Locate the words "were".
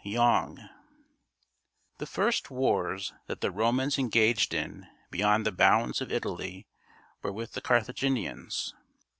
7.21-7.31